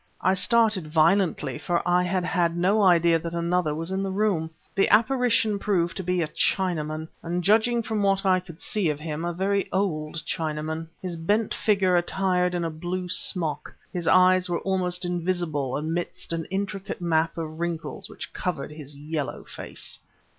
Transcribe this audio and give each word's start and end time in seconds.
I 0.21 0.33
started 0.33 0.87
violently, 0.87 1.59
for 1.59 1.87
I 1.87 2.01
had 2.01 2.23
had 2.25 2.57
no 2.57 2.81
idea 2.81 3.19
that 3.19 3.35
another 3.35 3.75
was 3.75 3.91
in 3.91 4.01
the 4.01 4.09
room. 4.09 4.49
The 4.73 4.89
apparition 4.89 5.59
proved 5.59 5.95
to 5.97 6.03
be 6.03 6.23
a 6.23 6.27
Chinaman, 6.27 7.07
and 7.21 7.43
judging 7.43 7.83
from 7.83 8.01
what 8.01 8.25
I 8.25 8.39
could 8.39 8.59
see 8.59 8.89
of 8.89 8.99
him, 8.99 9.23
a 9.23 9.31
very 9.31 9.69
old 9.71 10.15
Chinaman, 10.25 10.87
his 10.99 11.17
bent 11.17 11.53
figure 11.53 11.95
attired 11.95 12.55
in 12.55 12.65
a 12.65 12.71
blue 12.71 13.09
smock. 13.09 13.75
His 13.93 14.07
eyes 14.07 14.49
were 14.49 14.61
almost 14.61 15.05
invisible 15.05 15.77
amidst 15.77 16.33
an 16.33 16.45
intricate 16.45 16.99
map 16.99 17.37
of 17.37 17.59
wrinkles 17.59 18.09
which 18.09 18.33
covered 18.33 18.71
his 18.71 18.97
yellow 18.97 19.43
face. 19.43 19.99